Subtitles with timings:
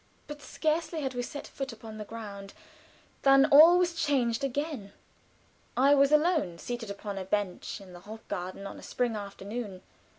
[0.25, 2.55] But scarcely had we set foot upon the ground,
[3.21, 4.93] than all was changed again.
[5.77, 9.83] I was alone, seated upon a bench in the Hofgarten, on a spring afternoon.